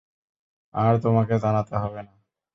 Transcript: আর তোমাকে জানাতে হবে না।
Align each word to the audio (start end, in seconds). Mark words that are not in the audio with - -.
আর 0.73 0.93
তোমাকে 1.03 1.33
জানাতে 1.37 1.75
হবে 1.75 2.01
না। 2.01 2.13